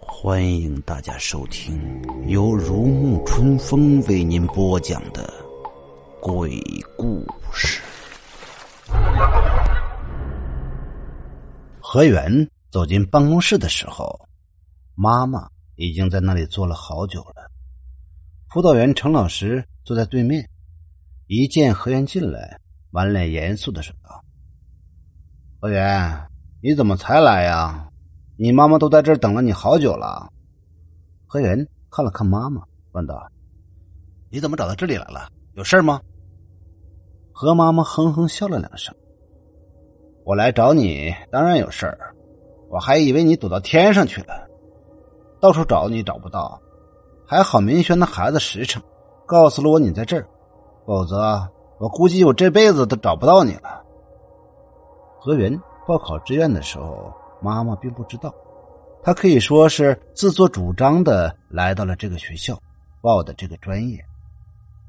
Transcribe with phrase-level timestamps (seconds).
[0.00, 5.30] 欢迎大家收听由如沐春风为您播讲的
[6.20, 6.58] 鬼
[6.96, 7.22] 故
[7.52, 7.82] 事。
[11.80, 14.18] 何源走进办公室的时候，
[14.94, 17.37] 妈妈已经在那里坐了好久了。
[18.50, 20.48] 辅导员程老师坐在对面，
[21.26, 22.58] 一见何源进来，
[22.90, 24.24] 满脸严肃的说道
[25.60, 26.18] ：“何源，
[26.62, 27.86] 你怎么才来呀？”
[28.40, 30.32] 你妈妈都在这儿等了你好久了。
[31.26, 33.30] 何源看了看妈妈，问道
[34.32, 35.30] ：“你怎么找到这里来了？
[35.52, 36.00] 有事吗？”
[37.32, 38.94] 何妈妈哼哼笑了两声
[40.24, 42.14] ：“我来找你，当然有事儿。
[42.70, 44.48] 我还以为你躲到天上去了，
[45.38, 46.58] 到处找你找不到。
[47.28, 48.82] 还好明轩的孩子实诚，
[49.26, 50.26] 告诉了我你在这儿，
[50.86, 51.46] 否则
[51.78, 53.84] 我估计我这辈子都找不到你了。”
[55.20, 57.12] 何源报考志愿的时候。
[57.40, 58.34] 妈妈并不知道，
[59.00, 62.60] 她可以说是自作主张的来到了这个学校，
[63.00, 64.04] 报的这个专业。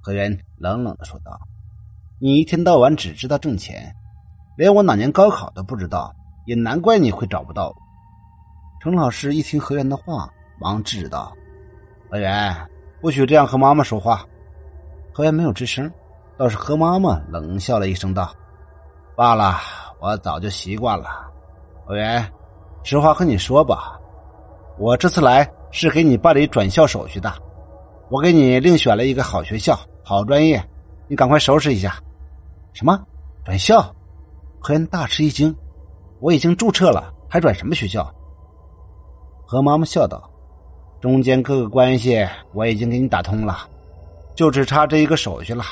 [0.00, 1.38] 何源冷冷的说道
[2.18, 3.94] ：“你一天到晚只知道挣钱，
[4.56, 6.10] 连我哪年高考都不知道，
[6.46, 7.70] 也难怪你会找不到。”
[8.80, 11.36] 程老师一听何源的话，忙制止道
[12.10, 12.54] ：“何源，
[13.00, 14.24] 不许这样和妈妈说话。”
[15.12, 15.90] 何源没有吱声，
[16.36, 18.32] 倒是何妈妈冷笑了一声道
[19.16, 19.58] ：“罢了，
[20.00, 21.08] 我早就习惯了。”
[21.84, 22.24] 何源。
[22.84, 24.00] 实话和你说吧，
[24.78, 27.30] 我这次来是给你办理转校手续的。
[28.08, 30.64] 我给你另选了一个好学校、好专业，
[31.08, 31.96] 你赶快收拾一下。
[32.72, 32.98] 什么
[33.44, 33.94] 转校？
[34.60, 35.54] 何源大吃一惊。
[36.20, 38.10] 我已经注册了，还转什么学校？
[39.44, 40.30] 何妈妈笑道
[41.00, 43.68] ：“中间各个关系我已经给你打通了，
[44.34, 45.64] 就只差这一个手续了。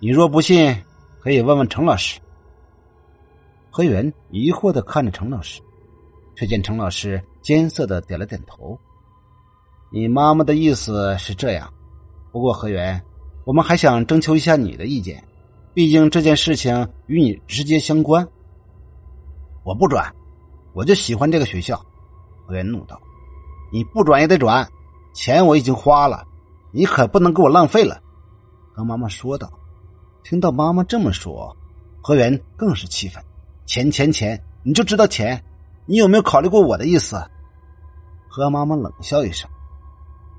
[0.00, 0.76] 你若不信，
[1.20, 2.20] 可以问问程老师。”
[3.70, 5.60] 何源疑惑的看着程老师。
[6.36, 8.76] 却见程老师艰涩的点了点头。
[9.92, 11.72] 你妈妈的意思是这样，
[12.32, 13.00] 不过何源，
[13.44, 15.22] 我们还想征求一下你的意见，
[15.72, 18.26] 毕竟这件事情与你直接相关。
[19.62, 20.12] 我不转，
[20.72, 21.80] 我就喜欢这个学校。
[22.44, 23.00] 何源怒道
[23.74, 24.64] ：“你不转也得转，
[25.12, 26.24] 钱我已经花了，
[26.70, 28.00] 你可不能给我浪费了。”
[28.72, 29.50] 何妈妈说道。
[30.22, 31.54] 听到妈妈这么说，
[32.00, 33.20] 何源更是气愤
[33.66, 35.42] ：“钱钱钱，你就知道钱。”
[35.86, 37.20] 你有没有考虑过我的意思？
[38.28, 39.50] 何妈妈冷笑一声：“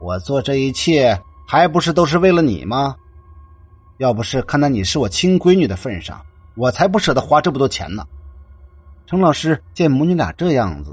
[0.00, 2.96] 我做这一切还不是都是为了你吗？
[3.98, 6.18] 要不是看在你是我亲闺女的份上，
[6.56, 8.04] 我才不舍得花这么多钱呢。”
[9.06, 10.92] 程老师见母女俩这样子，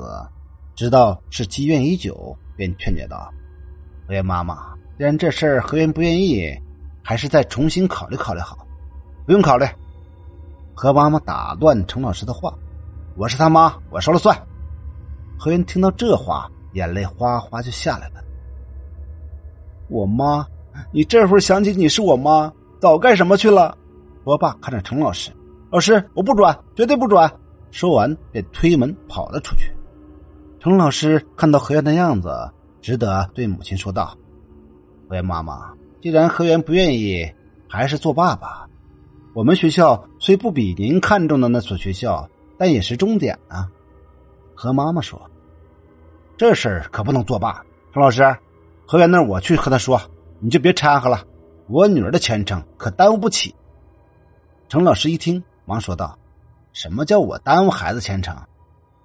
[0.75, 3.33] 知道是积怨已久，便劝解道
[4.05, 6.53] ：“何源妈妈，既然这事儿何源不愿意，
[7.01, 8.57] 还是再重新考虑考虑好。”
[9.25, 9.65] 不用考虑。
[10.75, 12.53] 何妈妈打断程老师的话。
[13.15, 14.37] 我是他妈，我说了算。
[15.39, 18.15] 何源听到这话，眼泪哗哗就下来了。
[19.87, 20.45] 我妈，
[20.91, 23.77] 你这会儿想起你是我妈，早干什么去了？
[24.25, 25.31] 我爸看着程老师，
[25.71, 27.31] 老师，我不转，绝对不转。
[27.71, 29.71] 说完便推门跑了出去。
[30.65, 34.17] 程老师看到何源的样子，只得对母亲说道
[35.07, 35.71] ：“何源妈妈，
[36.01, 37.31] 既然何源不愿意，
[37.69, 38.67] 还是做爸爸。
[39.35, 42.27] 我们学校虽不比您看中的那所学校。”
[42.57, 43.69] 但也是终点啊！
[44.55, 45.21] 何妈妈说
[46.35, 48.23] ：“这事儿可不能作罢。”程老师，
[48.87, 50.01] 何源那我去和他说，
[50.39, 51.23] 你就别掺和了。
[51.67, 53.53] 我女儿的前程可耽误不起。
[54.67, 56.17] 程老师一听，忙说道
[56.73, 58.35] ：“什么叫我耽误孩子前程？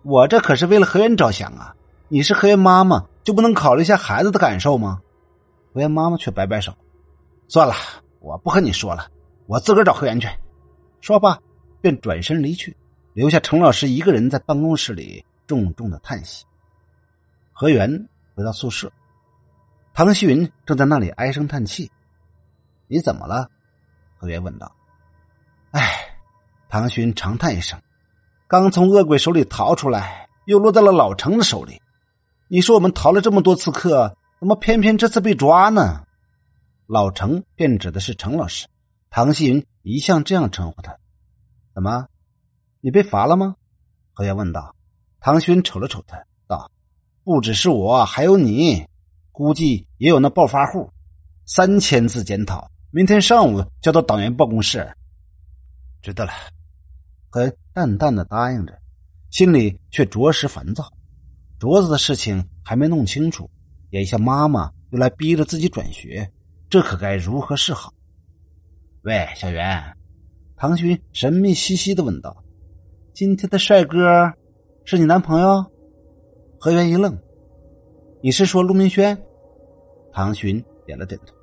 [0.02, 1.74] 我这可是为了何源着想啊！
[2.08, 5.00] 你是何源妈妈，就不能考虑一下孩子的感受吗？”
[5.72, 6.74] 何源妈妈却摆摆手
[7.48, 7.74] ：“算了，
[8.18, 9.08] 我不和你说了，
[9.46, 10.28] 我自个儿找何源去。”
[11.00, 11.38] 说罢，
[11.80, 12.76] 便转身离去。
[13.12, 16.44] 留下程老师一个人在办公室里重重的叹息。
[17.52, 18.90] 何源回到宿舍，
[19.92, 21.90] 唐希云正在那里唉声叹气。
[22.88, 23.48] “你怎么了？”
[24.16, 24.70] 何源问道。
[25.72, 26.16] “唉。”
[26.70, 27.80] 唐希云长叹一声
[28.50, 31.80] ，“刚从恶鬼手里逃出来，又落在了老程的手里。
[32.48, 36.04] 你说我们逃了这么多次课，怎么偏偏这次被抓呢？”
[36.88, 38.66] 老程便指的是程老师，
[39.08, 40.98] 唐希云一向这样称呼他。
[41.72, 42.08] 怎么？
[42.80, 43.54] 你被罚了吗？
[44.12, 44.74] 何源问道。
[45.20, 46.68] 唐勋瞅了瞅他，道
[47.22, 48.84] ：“不只是我，还有你，
[49.30, 50.90] 估计也有那暴发户。
[51.46, 54.92] 三千字检讨，明天上午交到党员办公室。”
[56.02, 56.32] 知道了。
[57.28, 58.76] 何源淡淡的答应着，
[59.30, 60.84] 心里却着实烦躁。
[61.58, 63.48] 镯子的事情还没弄清楚，
[63.90, 66.30] 眼下妈妈又来逼着自己转学，
[66.68, 67.92] 这可该如何是好？
[69.02, 69.96] 喂，小袁，
[70.56, 72.44] 唐勋神秘兮兮的问道
[73.14, 74.32] ：“今天的帅哥
[74.84, 75.64] 是你男朋友？”
[76.58, 77.16] 何源一愣
[78.22, 79.16] ：“你是说陆明轩？”
[80.12, 81.34] 唐勋点了点头。